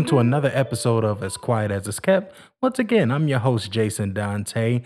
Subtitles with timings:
[0.00, 2.34] Welcome to another episode of As Quiet as It's Kept.
[2.62, 4.80] Once again, I'm your host, Jason Dante.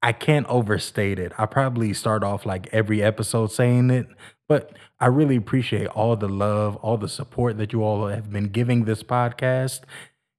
[0.00, 1.32] I can't overstate it.
[1.36, 4.06] I probably start off like every episode saying it,
[4.48, 8.50] but I really appreciate all the love, all the support that you all have been
[8.50, 9.80] giving this podcast.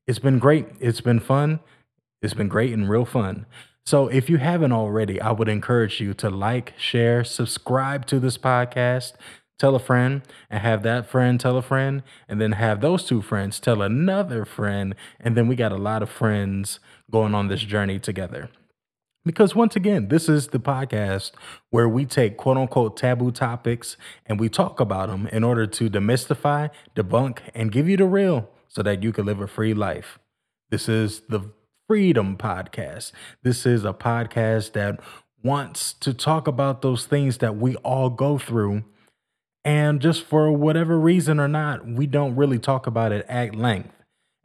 [0.08, 0.68] It's been great.
[0.80, 1.60] It's been fun.
[2.22, 3.46] It's been great and real fun.
[3.86, 8.38] So, if you haven't already, I would encourage you to like, share, subscribe to this
[8.38, 9.16] podcast
[9.64, 13.22] tell a friend and have that friend tell a friend and then have those two
[13.22, 14.94] friends tell another friend.
[15.22, 18.50] And then we got a lot of friends going on this journey together.
[19.24, 21.32] Because once again this is the podcast
[21.70, 25.90] where we take quote unquote taboo topics and we talk about them in order to
[25.90, 30.20] demystify debunk and give you the real so that you can live a free life.
[30.72, 31.52] This is the
[31.88, 33.14] freedom podcast.
[33.44, 35.00] This is a podcast that
[35.42, 38.84] wants to talk about those things that we all go through
[39.66, 43.92] and just for whatever reason or not, we don't really talk about it at length.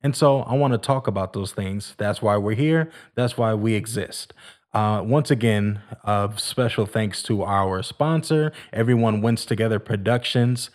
[0.02, 1.94] And so I want to talk about those things.
[1.98, 2.90] That's why we're here.
[3.16, 4.32] That's why we exist.
[4.72, 10.70] Uh, once again, uh, special thanks to our sponsor, Everyone Wins Together Productions.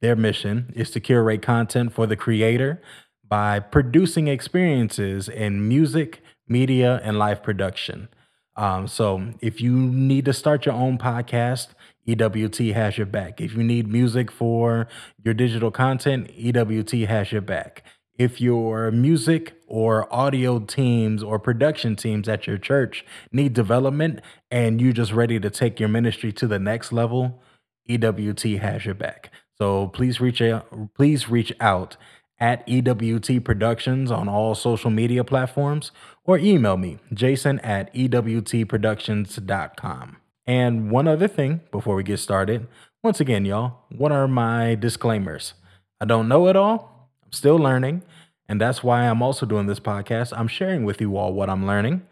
[0.00, 2.82] Their mission is to curate content for the creator
[3.26, 8.08] by producing experiences in music, media, and live production.
[8.56, 11.68] Um, so if you need to start your own podcast,
[12.06, 13.40] EWT has your back.
[13.40, 14.88] If you need music for
[15.22, 17.84] your digital content, EWT has your back.
[18.18, 24.80] If your music or audio teams or production teams at your church need development and
[24.80, 27.42] you're just ready to take your ministry to the next level,
[27.88, 29.30] EWT has your back.
[29.56, 31.96] So please reach out, please reach out
[32.38, 35.90] at EWT Productions on all social media platforms
[36.24, 40.16] or email me, jason at EWTProductions.com.
[40.46, 42.66] And one other thing before we get started
[43.02, 45.54] once again, y'all, what are my disclaimers?
[46.00, 48.02] I don't know it all, I'm still learning.
[48.48, 50.32] And that's why I'm also doing this podcast.
[50.36, 52.02] I'm sharing with you all what I'm learning.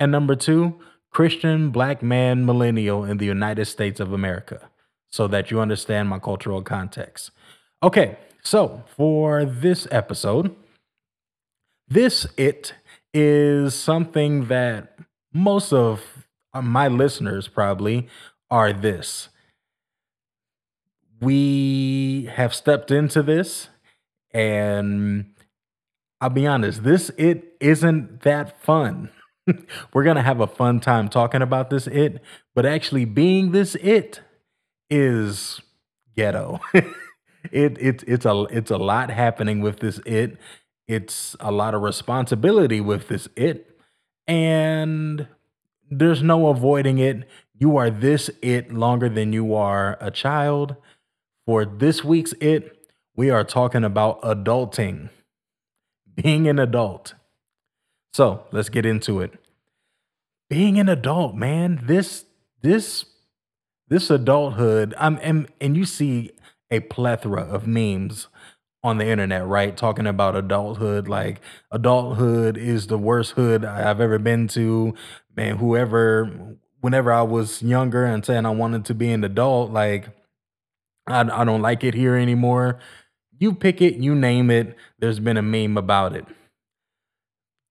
[0.00, 4.70] And number two, Christian black man millennial in the United States of America,
[5.10, 7.30] so that you understand my cultural context.
[7.82, 10.56] Okay, so for this episode,
[11.88, 12.74] this it
[13.12, 14.98] is something that
[15.34, 16.11] most of
[16.54, 18.08] Uh, my listeners probably
[18.50, 19.28] are this.
[21.20, 23.68] We have stepped into this,
[24.32, 25.34] and
[26.20, 29.10] I'll be honest, this it isn't that fun.
[29.94, 32.22] We're gonna have a fun time talking about this it,
[32.54, 34.20] but actually being this it
[34.90, 35.60] is
[36.16, 36.60] ghetto.
[36.74, 40.38] it it it's a it's a lot happening with this it.
[40.88, 43.78] It's a lot of responsibility with this it,
[44.26, 45.28] and
[45.98, 47.28] there's no avoiding it.
[47.58, 50.76] You are this it longer than you are a child.
[51.46, 55.10] For this week's it, we are talking about adulting,
[56.14, 57.14] being an adult.
[58.12, 59.38] So let's get into it.
[60.48, 62.24] Being an adult, man, this
[62.62, 63.04] this
[63.88, 66.30] this adulthood, I'm and, and you see
[66.70, 68.28] a plethora of memes
[68.82, 69.76] on the internet, right?
[69.76, 74.94] Talking about adulthood, like adulthood is the worst hood I've ever been to.
[75.36, 80.08] Man, whoever, whenever I was younger and saying I wanted to be an adult, like
[81.06, 82.78] I, I don't like it here anymore.
[83.38, 84.76] You pick it, you name it.
[84.98, 86.26] There's been a meme about it.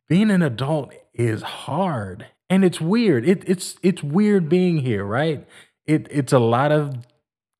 [0.08, 3.28] Being an adult is hard and it's weird.
[3.28, 5.48] It, it's it's weird being here, right?
[5.86, 7.06] It it's a lot of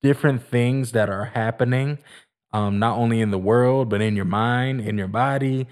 [0.04, 2.00] different things that are happening
[2.54, 5.68] um, not only in the world, but in your mind, in your body,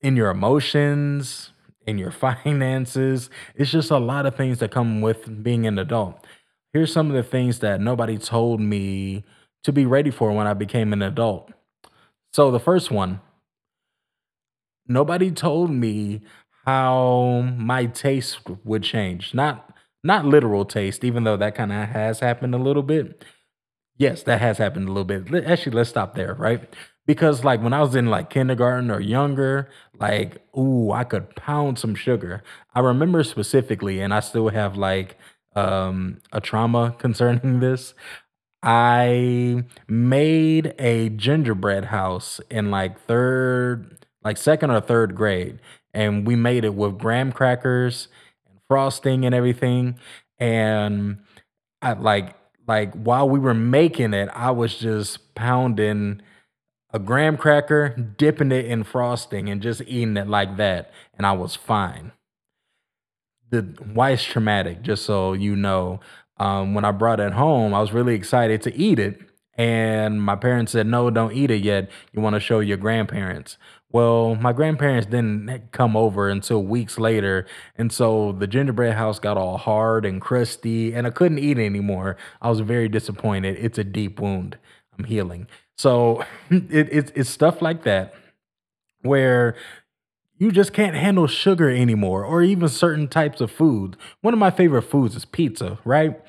[0.00, 1.52] in your emotions,
[1.86, 3.30] in your finances.
[3.54, 6.24] It's just a lot of things that come with being an adult.
[6.72, 9.24] Here's some of the things that nobody told me
[9.64, 11.52] to be ready for when I became an adult.
[12.32, 13.20] So, the first one
[14.86, 16.22] nobody told me
[16.64, 19.34] how my taste would change.
[19.34, 23.24] Not not literal taste, even though that kind of has happened a little bit,
[24.02, 25.44] Yes, that has happened a little bit.
[25.46, 26.74] Actually, let's stop there, right?
[27.06, 29.68] Because like when I was in like kindergarten or younger,
[29.98, 32.42] like ooh, I could pound some sugar.
[32.74, 35.16] I remember specifically, and I still have like
[35.54, 37.94] um a trauma concerning this.
[38.62, 45.60] I made a gingerbread house in like third, like second or third grade.
[45.94, 48.08] and we made it with graham crackers
[48.48, 49.98] and frosting and everything.
[50.38, 51.18] And
[51.82, 52.36] I like
[52.66, 56.22] like while we were making it, I was just pounding
[56.92, 61.32] a graham cracker, dipping it in frosting, and just eating it like that, and I
[61.32, 62.12] was fine.
[63.50, 63.62] The
[63.92, 66.00] why it's traumatic, just so you know.
[66.38, 69.20] Um, when I brought it home, I was really excited to eat it,
[69.54, 71.90] and my parents said, "No, don't eat it yet.
[72.12, 73.58] You want to show your grandparents."
[73.92, 77.46] Well, my grandparents didn't come over until weeks later,
[77.76, 81.66] and so the gingerbread house got all hard and crusty, and I couldn't eat it
[81.66, 82.16] anymore.
[82.40, 83.58] I was very disappointed.
[83.60, 84.56] It's a deep wound.
[84.98, 85.46] I'm healing.
[85.76, 88.14] So it, it's it's stuff like that
[89.02, 89.56] where
[90.38, 93.96] you just can't handle sugar anymore or even certain types of food.
[94.22, 96.20] One of my favorite foods is pizza, right?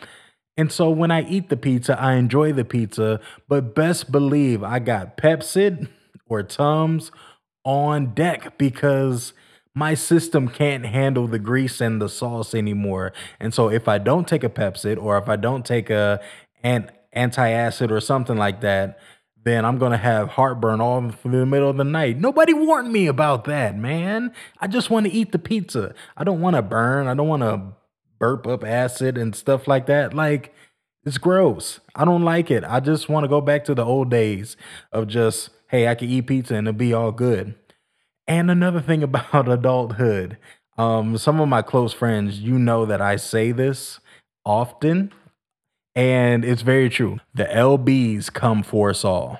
[0.55, 4.79] And so when I eat the pizza, I enjoy the pizza, but best believe I
[4.79, 5.87] got Pepcid
[6.27, 7.11] or Tums
[7.63, 9.33] on deck because
[9.75, 13.11] my system can't handle the grease and the sauce anymore.
[13.39, 16.21] And so if I don't take a Pepcid or if I don't take a
[16.63, 18.99] an antacid or something like that,
[19.43, 22.17] then I'm gonna have heartburn all through the middle of the night.
[22.17, 24.33] Nobody warned me about that, man.
[24.59, 25.93] I just want to eat the pizza.
[26.15, 27.07] I don't want to burn.
[27.07, 27.73] I don't want to
[28.19, 30.13] burp up acid and stuff like that.
[30.13, 30.53] Like
[31.05, 31.81] it's gross.
[31.95, 32.63] I don't like it.
[32.63, 34.55] I just want to go back to the old days
[34.93, 37.55] of just, hey, I can eat pizza and it'll be all good.
[38.27, 40.37] And another thing about adulthood,
[40.77, 43.99] um, some of my close friends, you know that I say this
[44.45, 45.11] often
[45.95, 47.19] and it's very true.
[47.33, 49.39] The LBs come for us all.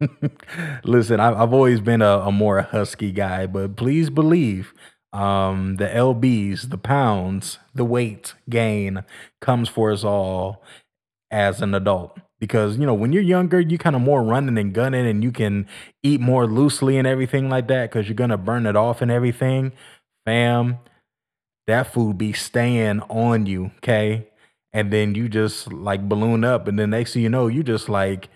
[0.84, 4.74] Listen, I've, always been a, a more husky guy, but please believe
[5.14, 9.04] um, the LBs, the pounds, the weight gain
[9.40, 10.62] comes for us all
[11.30, 12.18] as an adult.
[12.40, 15.30] Because, you know, when you're younger, you kind of more running and gunning and you
[15.30, 15.66] can
[16.02, 19.72] eat more loosely and everything like that because you're to burn it off and everything.
[20.24, 20.78] Fam,
[21.66, 24.26] that food be staying on you, okay?
[24.72, 27.88] and then you just like balloon up and then next thing you know you just
[27.88, 28.28] like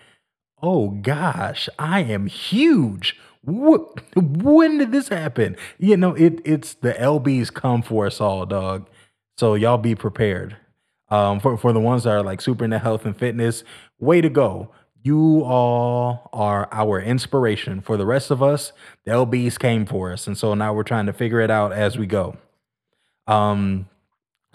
[0.62, 6.92] oh gosh i am huge what, when did this happen you know it it's the
[6.94, 8.88] lbs come for us all dog
[9.36, 10.56] so y'all be prepared
[11.10, 13.62] um for, for the ones that are like super into health and fitness
[14.04, 14.70] way to go
[15.02, 18.72] you all are our inspiration for the rest of us
[19.04, 21.98] the lbs came for us and so now we're trying to figure it out as
[21.98, 22.36] we go
[23.26, 23.86] um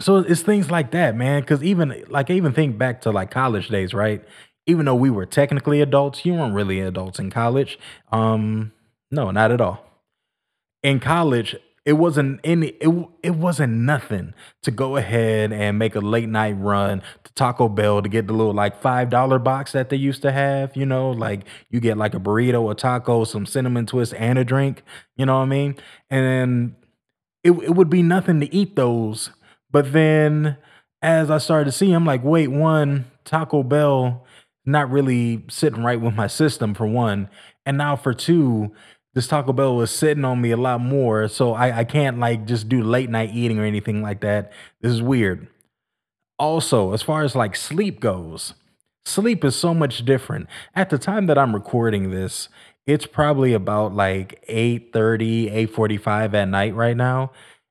[0.00, 1.42] so it's things like that, man.
[1.42, 4.24] Because even like I even think back to like college days, right?
[4.66, 7.78] Even though we were technically adults, you weren't really adults in college.
[8.10, 8.72] Um,
[9.10, 9.84] no, not at all.
[10.82, 11.56] In college,
[11.90, 12.68] it wasn't any.
[12.80, 12.88] It
[13.22, 18.00] it wasn't nothing to go ahead and make a late night run to Taco Bell
[18.02, 20.76] to get the little like five dollar box that they used to have.
[20.76, 24.44] You know, like you get like a burrito, a taco, some cinnamon twist, and a
[24.44, 24.82] drink.
[25.16, 25.76] You know what I mean?
[26.08, 26.74] And
[27.44, 29.30] it it would be nothing to eat those
[29.70, 30.56] but then
[31.02, 34.26] as I started to see, I'm like, wait, one, Taco Bell
[34.66, 37.30] not really sitting right with my system for one.
[37.64, 38.72] And now for two,
[39.14, 41.28] this Taco Bell was sitting on me a lot more.
[41.28, 44.52] So I, I can't like just do late night eating or anything like that.
[44.80, 45.48] This is weird.
[46.38, 48.54] Also, as far as like sleep goes,
[49.04, 50.48] sleep is so much different.
[50.74, 52.48] At the time that I'm recording this,
[52.86, 57.30] it's probably about like 8 30, 8 45 at night right now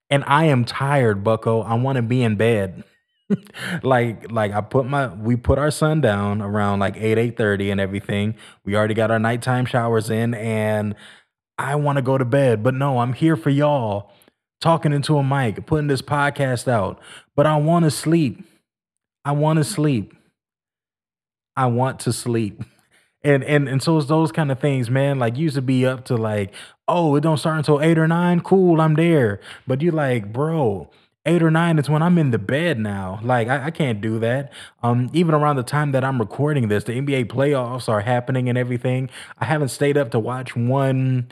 [0.09, 1.61] and I am tired, Bucko.
[1.61, 2.83] I want to be in bed.
[3.83, 7.71] like like I put my we put our son down around like 8 8 30
[7.71, 8.35] and everything.
[8.65, 10.95] We already got our nighttime showers in and
[11.59, 12.63] I want to go to bed.
[12.63, 14.11] But no, I'm here for y'all
[14.61, 16.99] talking into a mic, putting this podcast out.
[17.35, 18.43] But I want to sleep.
[19.25, 20.15] I want to sleep.
[21.55, 22.63] I want to sleep.
[23.21, 25.19] And and and so it's those kind of things, man.
[25.19, 26.53] Like you used to be up to like,
[26.87, 28.39] oh, it don't start until eight or nine.
[28.39, 29.41] Cool, I'm there.
[29.67, 30.89] But you're like, bro,
[31.25, 33.19] eight or nine is when I'm in the bed now.
[33.21, 34.53] Like I, I, can't do that.
[34.81, 38.57] Um, even around the time that I'm recording this, the NBA playoffs are happening and
[38.57, 39.09] everything.
[39.37, 41.27] I haven't stayed up to watch one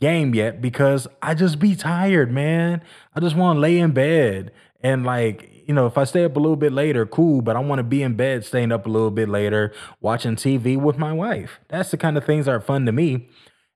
[0.00, 2.82] game yet because I just be tired, man.
[3.14, 6.34] I just want to lay in bed and like you know, if I stay up
[6.34, 8.88] a little bit later, cool, but I want to be in bed staying up a
[8.88, 11.60] little bit later, watching TV with my wife.
[11.68, 13.28] That's the kind of things that are fun to me.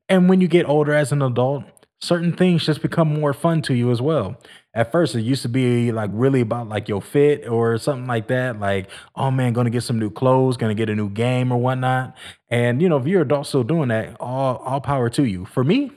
[0.09, 1.65] And when you get older as an adult,
[2.01, 4.41] certain things just become more fun to you as well.
[4.75, 8.29] At first, it used to be like really about like your fit or something like
[8.29, 8.59] that.
[8.59, 12.17] Like, oh man, gonna get some new clothes, gonna get a new game or whatnot.
[12.49, 15.45] And you know, if you're adult still doing that, all all power to you.
[15.45, 15.93] For me,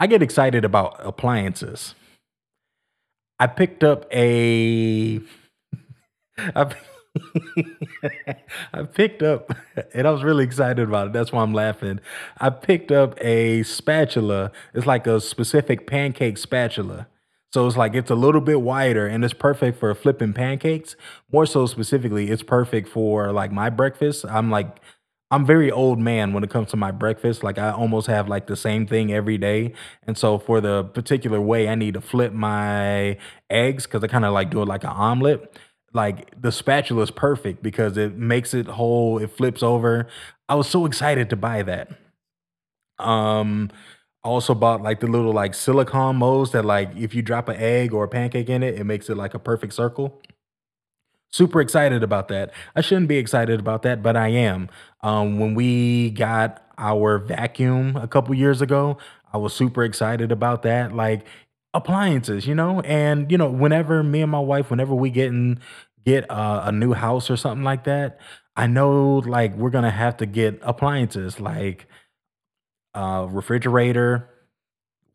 [0.00, 1.94] I get excited about appliances.
[3.38, 5.20] I picked up a.
[8.72, 9.54] I, picked up,
[9.94, 11.12] and I was really excited about it.
[11.12, 12.00] That's why I'm laughing.
[12.38, 14.52] I picked up a spatula.
[14.74, 17.08] It's like a specific pancake spatula.
[17.52, 20.94] So it's like it's a little bit wider and it's perfect for flipping pancakes.
[21.32, 24.24] More so specifically, it's perfect for like my breakfast.
[24.28, 24.80] I'm like
[25.30, 27.44] I'm very old man when it comes to my breakfast.
[27.44, 29.72] Like I almost have like the same thing every day.
[30.06, 33.16] And so for the particular way I need to flip my
[33.48, 35.56] eggs, because I kind of like do it like an omelet,
[35.92, 40.08] like the spatula is perfect because it makes it whole, it flips over.
[40.48, 41.90] I was so excited to buy that.
[42.98, 43.70] Um,
[44.22, 47.94] also bought like the little like silicone molds that like if you drop an egg
[47.94, 50.20] or a pancake in it, it makes it like a perfect circle.
[51.32, 52.50] Super excited about that.
[52.74, 54.68] I shouldn't be excited about that, but I am.
[55.02, 58.98] Um, when we got our vacuum a couple years ago,
[59.32, 60.92] I was super excited about that.
[60.94, 61.24] Like
[61.72, 65.60] appliances, you know, and you know, whenever me and my wife, whenever we get in,
[66.04, 68.18] get uh, a new house or something like that,
[68.56, 71.86] I know like we're gonna have to get appliances like
[72.94, 74.28] uh, refrigerator,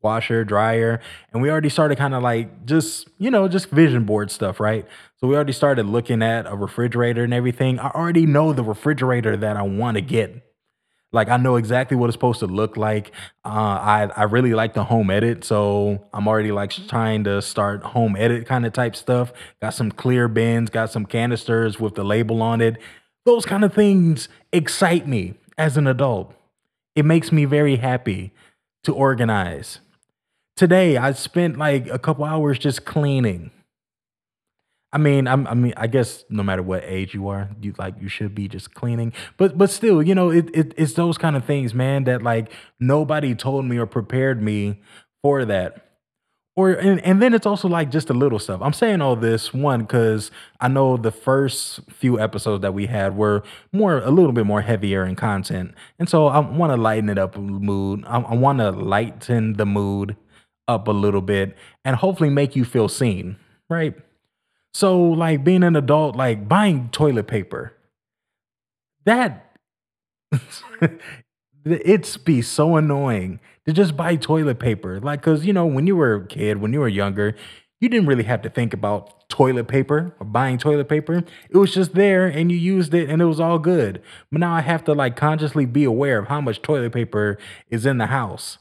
[0.02, 1.02] washer, dryer,
[1.34, 4.88] and we already started kind of like just, you know, just vision board stuff, right?
[5.18, 7.80] So we already started looking at a refrigerator and everything.
[7.80, 10.42] I already know the refrigerator that I want to get.
[11.14, 13.12] Like I know exactly what it's supposed to look like.
[13.46, 17.84] Uh, I I really like the home edit, so I'm already like trying to start
[17.84, 19.32] home edit kind of type stuff.
[19.62, 22.78] Got some clear bins, got some canisters with the label on it.
[23.24, 26.34] Those kind of things excite me as an adult.
[26.96, 28.34] It makes me very happy
[28.84, 29.80] to organize.
[30.58, 33.52] Today, I spent like a couple hours just cleaning.
[34.96, 37.96] I mean, I'm, I mean, I guess no matter what age you are, you like
[38.00, 39.12] you should be just cleaning.
[39.36, 42.50] But but still, you know, it, it it's those kind of things, man, that like
[42.80, 44.80] nobody told me or prepared me
[45.22, 45.82] for that.
[46.56, 48.62] Or and, and then it's also like just a little stuff.
[48.62, 53.18] I'm saying all this one because i know the first few episodes that we had
[53.18, 55.74] were more a little bit more heavier in content.
[56.00, 58.06] And so i want to lighten it up mood.
[58.08, 60.16] I, I want to lighten the mood
[60.70, 63.36] up a little bit and hopefully make you feel seen
[63.70, 63.94] right
[64.76, 67.74] so like being an adult like buying toilet paper
[69.06, 69.58] that
[71.66, 75.00] it's be so annoying to just buy toilet paper.
[75.00, 77.36] Like, cause you know, when you were a kid, when you were younger,
[77.80, 81.24] you didn't really have to think about toilet paper or buying toilet paper.
[81.50, 84.02] It was just there and you used it and it was all good.
[84.32, 87.38] But now I have to like consciously be aware of how much toilet paper
[87.70, 88.58] is in the house.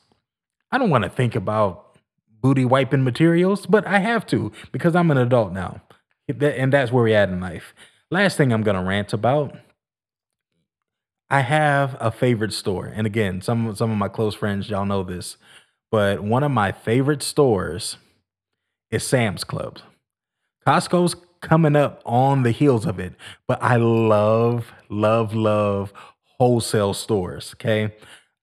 [0.70, 1.98] I don't want to think about
[2.40, 5.82] booty wiping materials, but I have to because I'm an adult now.
[6.28, 7.74] And that's where we're at in life.
[8.10, 9.56] Last thing I'm to rant about
[11.30, 15.02] I have a favorite store, and again, some some of my close friends, y'all know
[15.02, 15.36] this,
[15.90, 17.96] but one of my favorite stores
[18.90, 19.80] is Sam's Club.
[20.66, 23.14] Costco's coming up on the heels of it,
[23.48, 25.92] but I love, love, love
[26.38, 27.54] wholesale stores.
[27.56, 27.94] Okay.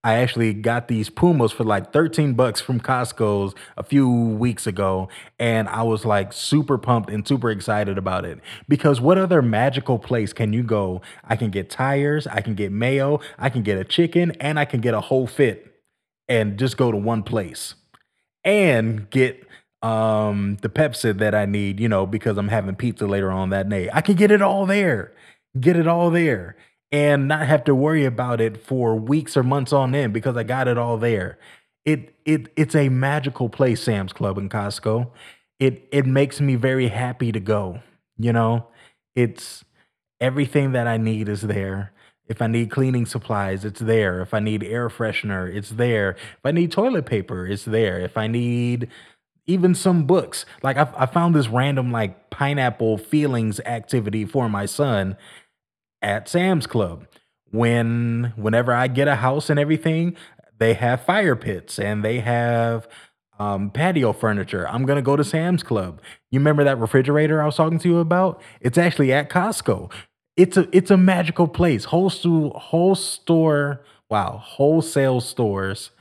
[0.03, 5.09] I actually got these Pumas for like 13 bucks from Costco's a few weeks ago.
[5.37, 8.39] And I was like super pumped and super excited about it.
[8.67, 11.01] Because what other magical place can you go?
[11.23, 14.65] I can get tires, I can get mayo, I can get a chicken, and I
[14.65, 15.83] can get a whole fit
[16.27, 17.75] and just go to one place
[18.43, 19.45] and get
[19.83, 23.69] um the Pepcid that I need, you know, because I'm having pizza later on that
[23.69, 23.89] day.
[23.93, 25.13] I can get it all there.
[25.59, 26.55] Get it all there
[26.91, 30.43] and not have to worry about it for weeks or months on end because I
[30.43, 31.37] got it all there.
[31.85, 35.09] It it it's a magical place, Sam's Club and Costco.
[35.59, 37.81] It it makes me very happy to go.
[38.17, 38.67] You know,
[39.15, 39.63] it's
[40.19, 41.93] everything that I need is there.
[42.27, 44.21] If I need cleaning supplies, it's there.
[44.21, 46.11] If I need air freshener, it's there.
[46.11, 47.99] If I need toilet paper, it's there.
[47.99, 48.89] If I need
[49.47, 54.65] even some books, like I, I found this random like pineapple feelings activity for my
[54.65, 55.17] son
[56.01, 57.05] at Sam's Club.
[57.51, 60.15] When whenever I get a house and everything,
[60.57, 62.87] they have fire pits and they have
[63.39, 64.67] um, patio furniture.
[64.67, 66.01] I'm gonna go to Sam's Club.
[66.29, 68.41] You remember that refrigerator I was talking to you about?
[68.61, 69.91] It's actually at Costco.
[70.37, 71.85] It's a it's a magical place.
[71.85, 75.91] Whole store, whole store, wow, wholesale stores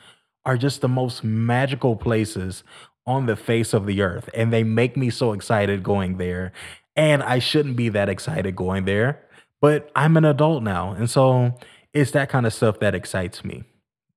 [0.45, 2.63] are just the most magical places
[3.07, 6.53] on the face of the earth, and they make me so excited going there.
[6.95, 9.25] And I shouldn't be that excited going there
[9.61, 10.93] but I'm an adult now.
[10.93, 11.55] And so
[11.93, 13.65] it's that kind of stuff that excites me.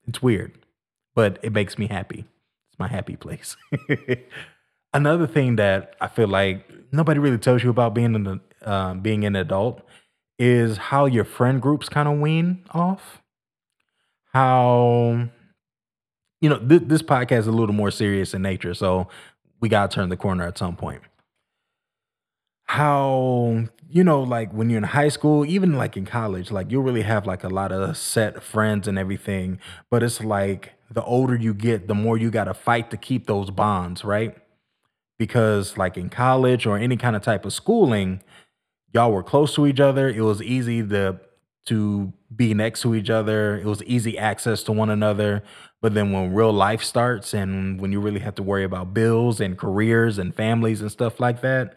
[0.08, 0.54] It's weird,
[1.16, 2.26] but it makes me happy.
[2.70, 3.56] It's my happy place.
[4.94, 9.26] Another thing that I feel like nobody really tells you about being an uh, being
[9.26, 9.82] an adult
[10.38, 13.22] is how your friend groups kind of wean off.
[14.34, 15.30] How
[16.42, 19.08] you know th- this podcast is a little more serious in nature, so
[19.62, 21.02] we gotta turn the corner at some point
[22.74, 26.82] how you know like when you're in high school even like in college like you
[26.82, 29.60] really have like a lot of set friends and everything
[29.92, 33.28] but it's like the older you get the more you got to fight to keep
[33.28, 34.36] those bonds right?
[35.20, 38.22] Because like in college or any kind of type of schooling
[38.94, 40.08] y'all were close to each other.
[40.10, 41.20] It was easy to
[41.66, 43.58] to be next to each other.
[43.58, 45.44] It was easy access to one another.
[45.82, 49.40] But then when real life starts and when you really have to worry about bills
[49.40, 51.76] and careers and families and stuff like that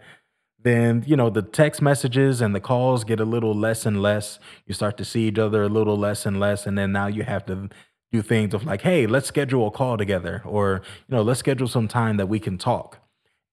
[0.62, 4.38] then you know the text messages and the calls get a little less and less.
[4.66, 7.22] You start to see each other a little less and less and then now you
[7.24, 7.68] have to
[8.12, 11.68] do things of like hey let's schedule a call together or you know let's schedule
[11.68, 12.98] some time that we can talk.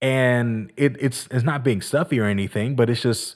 [0.01, 3.35] And it, it's it's not being stuffy or anything but it's just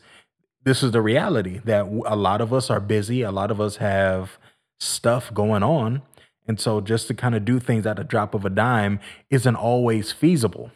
[0.64, 3.78] this is the reality that a lot of us are busy a lot of us
[3.78, 4.38] have
[4.80, 6.02] stuff going on
[6.48, 9.56] and so just to kind of do things at a drop of a dime isn't
[9.56, 10.72] always feasible.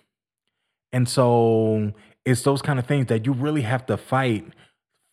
[0.91, 1.93] And so
[2.25, 4.45] it's those kind of things that you really have to fight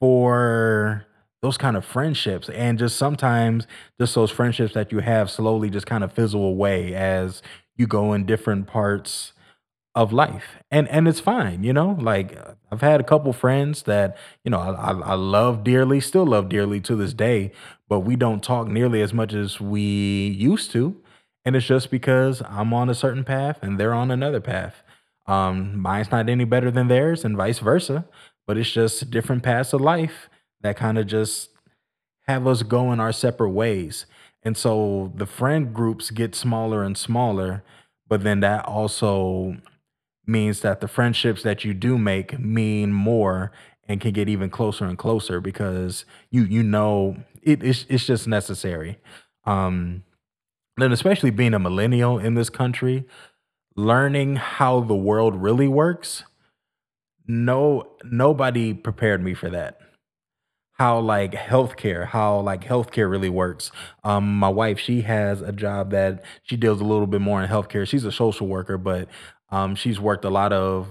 [0.01, 1.07] for
[1.43, 2.49] those kind of friendships.
[2.51, 3.67] And just sometimes,
[4.01, 7.43] just those friendships that you have slowly just kind of fizzle away as
[7.77, 9.33] you go in different parts
[9.95, 10.57] of life.
[10.71, 11.97] And and it's fine, you know?
[12.01, 16.01] Like uh, I've had a couple friends that, you know, I, I, I love dearly,
[16.01, 17.53] still love dearly to this day,
[17.89, 20.97] but we don't talk nearly as much as we used to.
[21.45, 24.83] And it's just because I'm on a certain path and they're on another path.
[25.29, 28.07] Um, mine's not any better than theirs, and vice versa.
[28.47, 30.31] But it's just different paths of life
[30.63, 31.51] that kind of just
[32.27, 34.07] have us go in our separate ways.
[34.43, 37.63] And so the friend groups get smaller and smaller,
[38.09, 39.57] but then that also
[40.27, 43.51] means that the friendships that you do make mean more
[43.89, 48.29] and can get even closer and closer because you you know it, it's it's just
[48.29, 48.99] necessary.
[49.45, 50.05] Um,
[50.79, 53.05] and especially being a millennial in this country,
[53.79, 56.25] learning how the world really works,
[57.29, 59.79] no nobody prepared me for that.
[60.73, 63.71] How like healthcare, how like healthcare really works.
[64.03, 67.49] Um, my wife, she has a job that she deals a little bit more in
[67.49, 67.87] healthcare.
[67.87, 69.09] She's a social worker, but
[69.51, 70.89] um, she's worked a lot of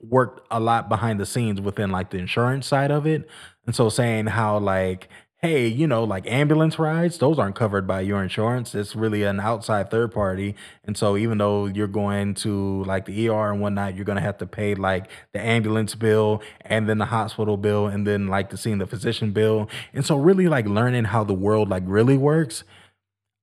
[0.00, 3.28] worked a lot behind the scenes within like the insurance side of it.
[3.66, 5.08] And so saying how like
[5.42, 8.74] hey, you know, like ambulance rides, those aren't covered by your insurance.
[8.74, 10.54] It's really an outside third party.
[10.84, 14.38] And so even though you're going to like the ER and whatnot, you're gonna have
[14.38, 18.56] to pay like the ambulance bill and then the hospital bill and then like the
[18.56, 19.68] seeing the physician bill.
[19.92, 22.64] And so really like learning how the world like really works,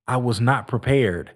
[0.08, 1.30] I was not prepared.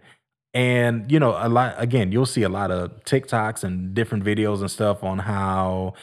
[0.55, 4.61] And you know, a lot again, you'll see a lot of TikToks and different videos
[4.61, 5.95] and stuff on how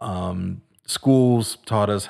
[0.00, 2.08] um schools taught us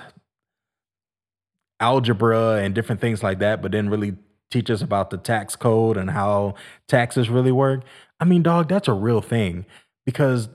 [1.83, 4.16] algebra and different things like that, but didn't really
[4.51, 6.55] teach us about the tax code and how
[6.87, 7.83] taxes really work.
[8.21, 9.66] I mean, dog, that's a real thing
[10.07, 10.49] because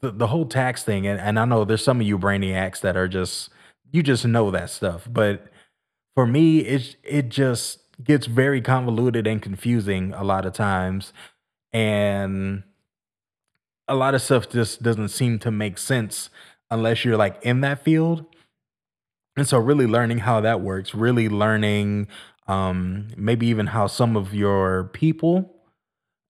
[0.00, 2.96] the, the whole tax thing, and, and I know there's some of you brainiacs that
[2.96, 3.50] are just,
[3.90, 5.08] you just know that stuff.
[5.10, 5.46] But
[6.14, 11.12] for me, it, it just gets very convoluted and confusing a lot of times.
[11.72, 12.64] And
[13.88, 16.28] a lot of stuff just doesn't seem to make sense
[16.70, 18.26] unless you're like in that field.
[19.36, 22.08] And so really learning how that works, really learning
[22.48, 25.52] um, maybe even how some of your people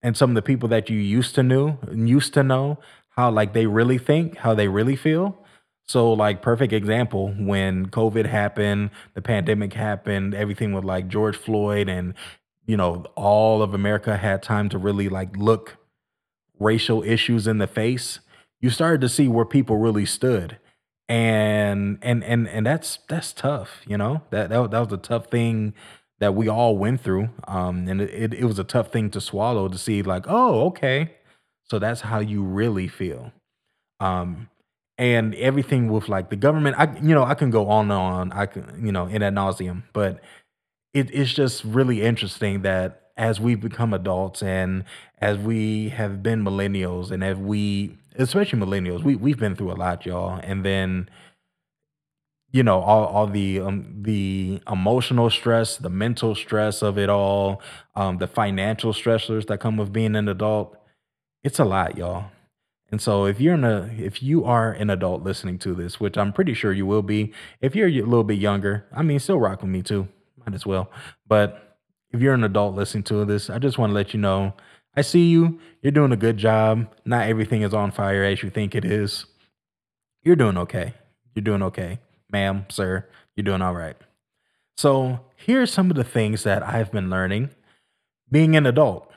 [0.03, 2.79] and some of the people that you used to know used to know
[3.11, 5.39] how like they really think, how they really feel.
[5.85, 11.89] So like perfect example when COVID happened, the pandemic happened, everything with like George Floyd
[11.89, 12.15] and
[12.67, 15.77] you know all of America had time to really like look
[16.59, 18.19] racial issues in the face.
[18.61, 20.59] You started to see where people really stood
[21.09, 24.23] and and and and that's that's tough you know?
[24.31, 25.75] That that, that was a tough thing
[26.19, 29.69] that we all went through um and it, it was a tough thing to swallow
[29.69, 31.13] to see like oh okay.
[31.65, 33.33] So that's how you really feel.
[34.01, 34.49] Um
[34.99, 38.33] and everything with like the government i you know i can go on and on
[38.33, 40.21] i can you know in ad nauseum but
[40.95, 44.85] it, it's just really interesting that as we become adults and
[45.21, 49.75] as we have been millennials and as we especially millennials, we we've been through a
[49.75, 50.41] lot, y'all.
[50.43, 51.09] And then
[52.53, 57.61] you know all all the um the emotional stress, the mental stress of it all,
[57.95, 60.77] um the financial stressors that come with being an adult.
[61.43, 62.27] It's a lot, y'all.
[62.91, 66.17] And so if you're in a if you are an adult listening to this, which
[66.17, 69.41] I'm pretty sure you will be, if you're a little bit younger, I mean still
[69.41, 70.09] rock with me too.
[70.45, 70.91] Might as well.
[71.27, 71.79] But
[72.13, 74.55] if you're an adult listening to this, I just want to let you know
[74.97, 75.61] I see you.
[75.83, 76.89] You're doing a good job.
[77.05, 79.27] Not everything is on fire as you think it is.
[80.23, 80.95] You're doing okay.
[81.35, 81.99] You're doing okay,
[82.31, 83.07] ma'am, sir.
[83.37, 83.97] You're doing all right.
[84.79, 87.51] So, here's some of the things that I've been learning
[88.31, 89.11] being an adult.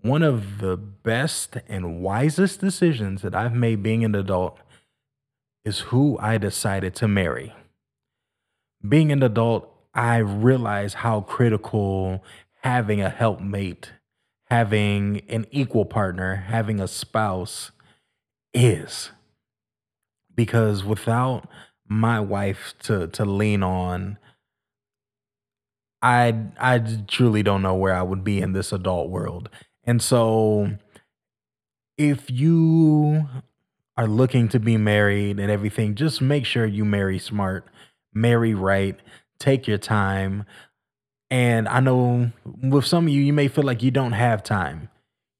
[0.00, 4.58] One of the best and wisest decisions that I've made being an adult
[5.64, 7.52] is who I decided to marry.
[8.86, 12.22] Being an adult, I realize how critical
[12.62, 13.92] having a helpmate,
[14.46, 17.70] having an equal partner, having a spouse
[18.54, 19.10] is.
[20.34, 21.48] Because without
[21.88, 24.18] my wife to to lean on,
[26.02, 26.78] I I
[27.08, 29.48] truly don't know where I would be in this adult world.
[29.84, 30.76] And so
[31.96, 33.26] if you
[33.96, 37.66] are looking to be married and everything, just make sure you marry smart,
[38.12, 38.98] marry right,
[39.38, 40.44] take your time.
[41.30, 42.30] And I know
[42.62, 44.88] with some of you, you may feel like you don't have time.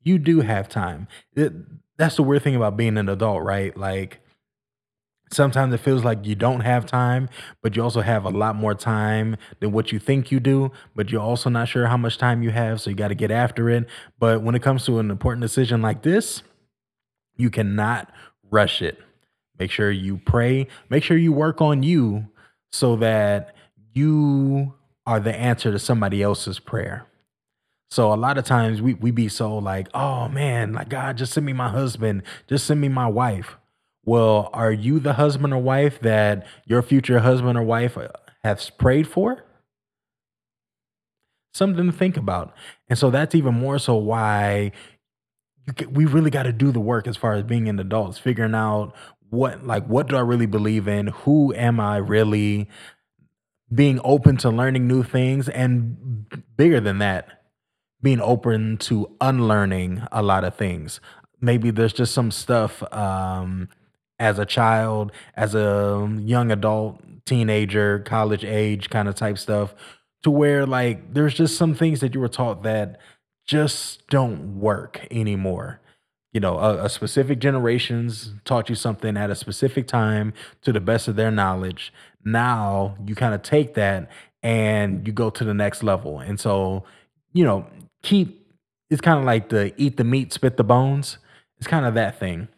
[0.02, 1.08] You do have time.
[1.34, 1.52] It,
[1.96, 3.76] that's the weird thing about being an adult, right?
[3.76, 4.20] Like
[5.32, 7.28] sometimes it feels like you don't have time,
[7.62, 11.10] but you also have a lot more time than what you think you do, but
[11.10, 12.80] you're also not sure how much time you have.
[12.80, 13.86] So you got to get after it.
[14.18, 16.42] But when it comes to an important decision like this,
[17.36, 18.10] you cannot
[18.50, 18.98] rush it.
[19.58, 20.68] Make sure you pray.
[20.90, 22.28] Make sure you work on you
[22.70, 23.54] so that
[23.92, 24.74] you
[25.06, 27.06] are the answer to somebody else's prayer.
[27.90, 31.32] So a lot of times we we be so like, oh man, like God, just
[31.32, 33.56] send me my husband, just send me my wife.
[34.04, 38.08] Well, are you the husband or wife that your future husband or wife uh,
[38.44, 39.44] has prayed for?
[41.54, 42.54] Something to think about.
[42.88, 44.72] And so that's even more so why
[45.90, 48.94] we really got to do the work as far as being an adult, figuring out
[49.30, 51.08] what like what do I really believe in?
[51.08, 52.68] Who am I really?
[53.74, 56.26] Being open to learning new things and
[56.56, 57.42] bigger than that,
[58.00, 61.00] being open to unlearning a lot of things.
[61.40, 63.68] Maybe there's just some stuff um,
[64.18, 69.74] as a child, as a young adult, teenager, college age kind of type stuff,
[70.22, 73.00] to where like there's just some things that you were taught that
[73.46, 75.80] just don't work anymore.
[76.32, 80.80] You know, a, a specific generations taught you something at a specific time to the
[80.80, 81.92] best of their knowledge.
[82.26, 84.10] Now you kind of take that
[84.42, 86.18] and you go to the next level.
[86.18, 86.84] And so,
[87.32, 87.66] you know,
[88.02, 88.46] keep
[88.90, 91.18] it's kind of like the eat the meat, spit the bones.
[91.58, 92.48] It's kind of that thing.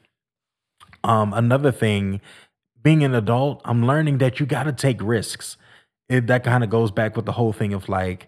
[1.05, 2.21] Um, another thing,
[2.83, 5.57] being an adult, I'm learning that you got to take risks.
[6.09, 8.27] It, that kind of goes back with the whole thing of like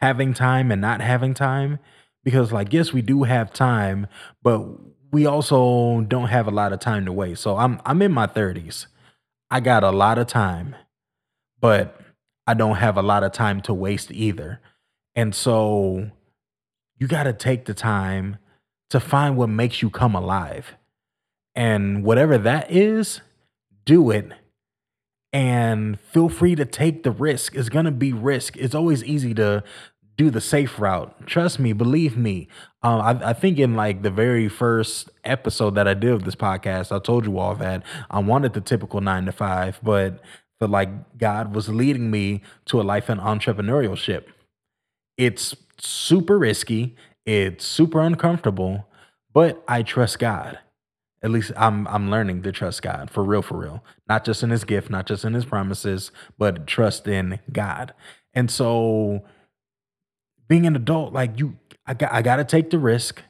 [0.00, 1.78] having time and not having time
[2.24, 4.06] because like yes we do have time
[4.42, 4.60] but
[5.12, 8.26] we also don't have a lot of time to waste so i'm i'm in my
[8.26, 8.86] 30s
[9.50, 10.74] i got a lot of time
[11.60, 12.00] but
[12.46, 14.60] i don't have a lot of time to waste either
[15.14, 16.10] and so
[16.96, 18.36] you got to take the time
[18.90, 20.74] to find what makes you come alive
[21.54, 23.20] and whatever that is
[23.84, 24.30] do it
[25.32, 27.54] and feel free to take the risk.
[27.54, 28.56] It's going to be risk.
[28.56, 29.62] It's always easy to
[30.20, 31.26] do the safe route.
[31.26, 32.46] Trust me, believe me.
[32.82, 36.34] Um, I, I, think in like the very first episode that I did of this
[36.34, 40.20] podcast, I told you all that I wanted the typical nine to five, but
[40.58, 44.24] but like God was leading me to a life in entrepreneurship.
[45.16, 46.96] It's super risky.
[47.24, 48.88] It's super uncomfortable,
[49.32, 50.58] but I trust God.
[51.22, 53.82] At least I'm I'm learning to trust God for real, for real.
[54.06, 57.94] Not just in His gift, not just in His promises, but trust in God.
[58.34, 59.24] And so
[60.50, 63.22] being an adult, like you, I got, I got to take the risk.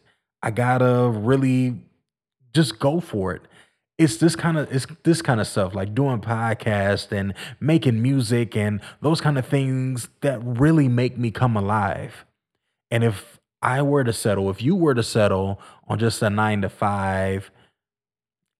[0.42, 1.76] I gotta really
[2.54, 3.42] just go for it.
[3.98, 8.56] It's this kind of it's this kind of stuff like doing podcasts and making music
[8.56, 12.24] and those kind of things that really make me come alive.
[12.90, 16.62] And if I were to settle, if you were to settle on just a nine
[16.62, 17.50] to five,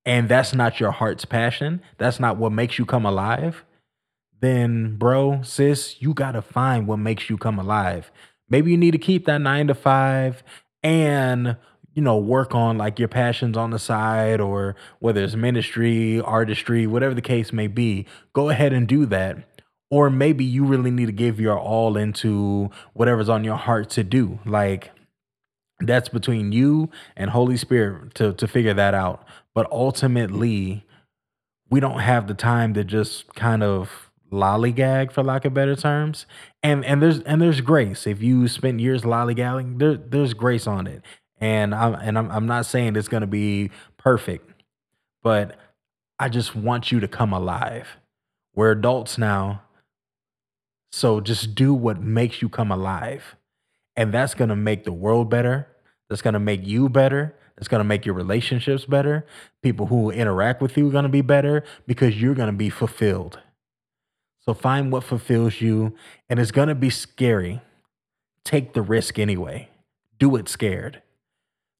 [0.05, 3.65] and that's not your heart's passion, that's not what makes you come alive,
[4.41, 8.13] then, bro, sis, you gotta find what makes you come alive.
[8.51, 10.43] Maybe you need to keep that nine to five
[10.83, 11.57] and
[11.95, 16.87] you know work on like your passions on the side or whether it's ministry artistry
[16.87, 19.39] whatever the case may be go ahead and do that.
[19.93, 24.05] Or maybe you really need to give your all into whatever's on your heart to
[24.05, 24.39] do.
[24.45, 24.93] Like
[25.81, 29.25] that's between you and holy spirit to to figure that out.
[29.55, 30.87] But ultimately
[31.71, 36.27] we don't have the time to just kind of lollygag for lack of better terms.
[36.63, 38.07] And and there's and there's grace.
[38.07, 41.03] If you spent years lollygagging there there's grace on it.
[41.41, 44.51] And i'm and i'm, I'm not saying it's going to be perfect
[45.23, 45.57] but
[46.19, 47.97] i just want you to come alive.
[48.55, 49.63] We're adults now
[50.93, 53.37] so just do what makes you come alive.
[53.97, 55.69] And that's going to make the world better.
[56.09, 57.37] That's going to make you better.
[57.59, 59.27] It's going to make your relationships better.
[59.63, 62.71] People who interact with you are going to be better because you're going to be
[62.71, 63.39] fulfilled
[64.41, 65.95] so find what fulfills you,
[66.29, 67.61] and it's to be scary.
[68.45, 69.69] Take the risk anyway.
[70.19, 71.03] Do it scared.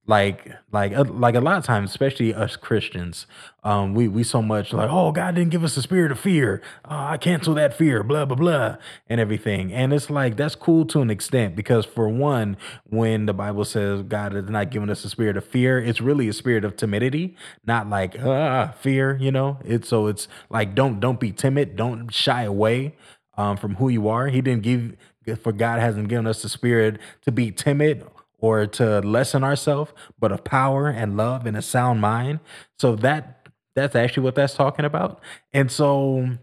[0.07, 3.27] Like like uh, like a lot of times especially us christians
[3.63, 6.61] um we we so much like oh god didn't give us a spirit of fear.
[6.83, 8.75] Uh, i cancel that fear blah blah blah
[9.07, 9.71] and everything.
[9.71, 14.01] And it's like that's cool to an extent because for one when the bible says
[14.03, 17.35] god has not given us a spirit of fear it's really a spirit of timidity
[17.65, 19.57] not like ah fear you know?
[19.63, 21.75] It's so it's like don't don't be timid.
[21.75, 22.95] Don't shy away
[23.37, 24.27] um from who you are.
[24.27, 24.97] He didn't give
[25.41, 28.05] for god hasn't given us the spirit to be timid
[28.41, 32.39] or to lessen ourselves, but of power and love and a sound mind.
[32.77, 35.21] So that that's actually what that's talking about.
[35.53, 36.37] And so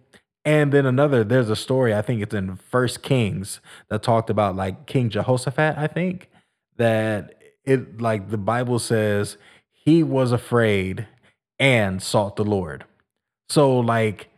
[0.45, 4.57] and then another, there's a story, I think it's in First Kings that talked about
[4.57, 6.31] like King Jehoshaphat, I think,
[6.77, 7.35] that
[7.65, 9.37] it like the Bible says
[9.73, 11.07] he was afraid
[11.59, 12.85] and sought the Lord.
[13.51, 14.31] So like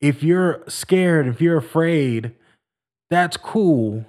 [0.00, 2.32] if you're scared, if you're afraid,
[3.08, 4.04] that's cool,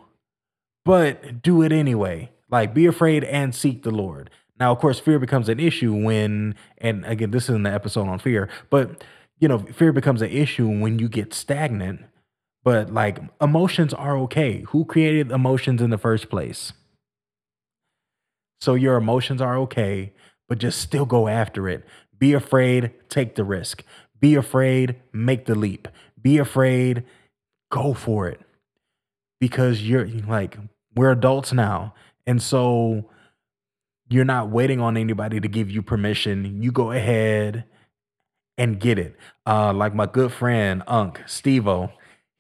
[0.84, 2.32] but do it anyway.
[2.50, 4.30] Like, be afraid and seek the Lord.
[4.60, 8.20] Now, of course, fear becomes an issue when, and again, this isn't the episode on
[8.20, 9.04] fear, but
[9.40, 12.02] you know, fear becomes an issue when you get stagnant.
[12.64, 14.66] But like, emotions are okay.
[14.70, 16.74] Who created emotions in the first place?
[18.60, 20.14] So your emotions are okay,
[20.50, 21.86] but just still go after it.
[22.18, 23.84] Be afraid, take the risk.
[24.20, 25.88] Be afraid, make the leap.
[26.20, 27.04] Be afraid,
[27.72, 28.42] go for it.
[29.40, 30.58] Because you're like,
[30.96, 31.94] we're adults now.
[32.28, 33.10] And so
[34.10, 36.62] you're not waiting on anybody to give you permission.
[36.62, 37.64] You go ahead
[38.58, 39.16] and get it.
[39.46, 41.92] Uh, like my good friend Unc Stevo,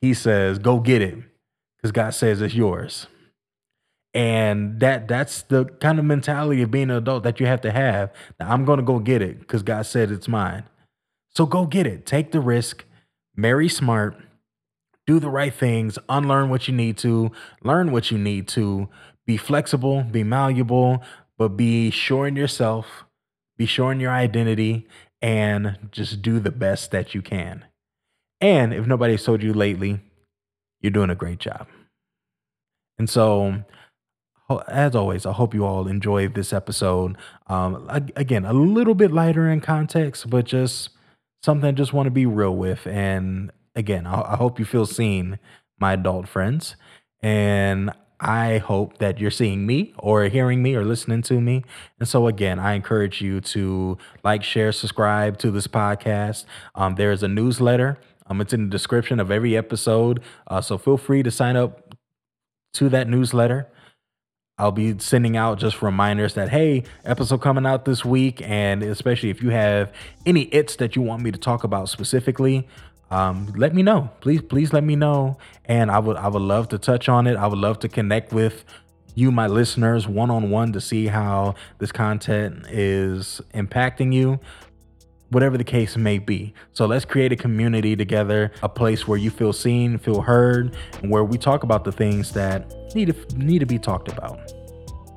[0.01, 1.17] he says, "Go get it,"
[1.77, 3.07] because God says it's yours.
[4.13, 7.71] And that that's the kind of mentality of being an adult that you have to
[7.71, 8.11] have.
[8.39, 10.63] Now, I'm gonna go get it because God said it's mine.
[11.29, 12.05] So go get it.
[12.05, 12.83] Take the risk.
[13.35, 14.17] Marry smart.
[15.05, 15.99] Do the right things.
[16.09, 17.31] Unlearn what you need to.
[17.63, 18.89] Learn what you need to
[19.27, 21.03] be flexible, be malleable,
[21.37, 23.05] but be sure in yourself,
[23.57, 24.87] be sure in your identity,
[25.21, 27.65] and just do the best that you can.
[28.39, 29.99] And if nobody's told you lately,
[30.81, 31.67] you're doing a great job.
[32.97, 33.63] And so,
[34.67, 37.17] as always, I hope you all enjoyed this episode.
[37.47, 37.85] Um,
[38.15, 40.89] again, a little bit lighter in context, but just
[41.43, 42.87] something I just want to be real with.
[42.87, 45.37] And again, I, I hope you feel seen,
[45.79, 46.75] my adult friends.
[47.21, 51.63] And I hope that you're seeing me or hearing me or listening to me.
[51.99, 56.45] And so, again, I encourage you to like, share, subscribe to this podcast.
[56.73, 57.99] Um, there is a newsletter,
[58.29, 60.21] um, it's in the description of every episode.
[60.47, 61.95] Uh, so, feel free to sign up
[62.73, 63.67] to that newsletter.
[64.59, 69.29] I'll be sending out just reminders that hey, episode coming out this week, and especially
[69.29, 69.93] if you have
[70.25, 72.67] any its that you want me to talk about specifically,
[73.09, 74.09] um, let me know.
[74.21, 75.37] Please, please let me know.
[75.65, 77.35] And I would I would love to touch on it.
[77.35, 78.65] I would love to connect with
[79.15, 84.39] you, my listeners, one on one to see how this content is impacting you.
[85.29, 86.53] Whatever the case may be.
[86.71, 91.11] So let's create a community together, a place where you feel seen, feel heard, and
[91.11, 94.39] where we talk about the things that need to need to be talked about.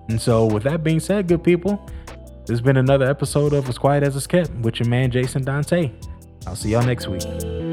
[0.08, 1.88] And so, with that being said, good people,
[2.40, 5.44] this has been another episode of As Quiet as It's Kept with your man Jason
[5.44, 5.92] Dante.
[6.48, 7.69] I'll see y'all next week.